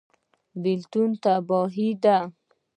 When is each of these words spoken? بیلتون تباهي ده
بیلتون 0.61 1.09
تباهي 1.23 1.87
ده 2.03 2.17